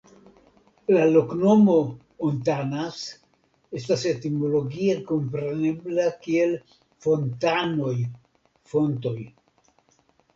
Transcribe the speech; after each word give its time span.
La 0.93 1.01
loknomo 1.15 1.73
"Hontanas" 2.27 3.01
estas 3.79 4.05
etimologie 4.11 4.95
komprenebla 5.11 6.07
kiel 6.25 6.55
"Fontanoj" 7.07 7.95
(fontoj). 8.73 9.15